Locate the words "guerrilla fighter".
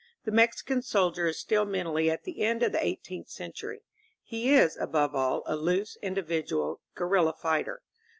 6.95-7.83